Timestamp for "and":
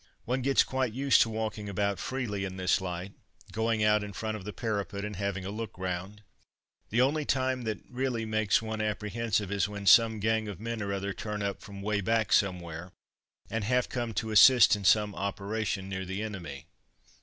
5.05-5.15, 13.47-13.63